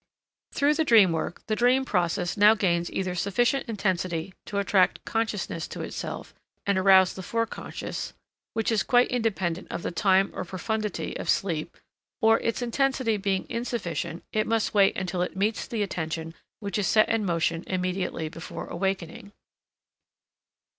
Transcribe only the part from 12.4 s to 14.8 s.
intensity being insufficient it must